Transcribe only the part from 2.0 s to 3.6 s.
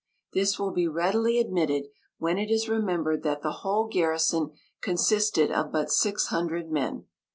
when it is remembered that the